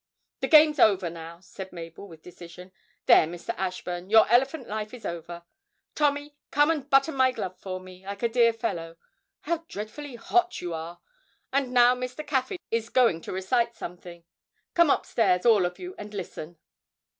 'The 0.39 0.47
game's 0.47 0.79
over 0.79 1.11
now,' 1.11 1.39
said 1.41 1.71
Mabel 1.71 2.07
with 2.07 2.23
decision. 2.23 2.71
'There, 3.05 3.27
Mr. 3.27 3.53
Ashburn, 3.55 4.09
your 4.09 4.27
elephant 4.29 4.67
life 4.67 4.95
is 4.95 5.05
over. 5.05 5.43
Tommy, 5.93 6.33
come 6.49 6.71
and 6.71 6.89
button 6.89 7.13
my 7.13 7.31
glove 7.31 7.55
for 7.59 7.79
me, 7.79 8.03
like 8.03 8.23
a 8.23 8.27
dear 8.27 8.51
fellow. 8.51 8.97
How 9.41 9.59
dreadfully 9.69 10.15
hot 10.15 10.59
you 10.59 10.73
are! 10.73 11.01
And 11.53 11.71
now 11.71 11.93
Mr. 11.93 12.25
Caffyn 12.25 12.57
is 12.71 12.89
going 12.89 13.21
to 13.21 13.31
recite 13.31 13.75
something; 13.75 14.23
come 14.73 14.89
upstairs, 14.89 15.45
all 15.45 15.67
of 15.67 15.77
you, 15.77 15.93
and 15.99 16.11
listen.' 16.15 16.57